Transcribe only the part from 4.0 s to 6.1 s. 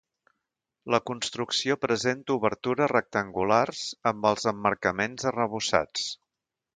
amb els emmarcaments arrebossats.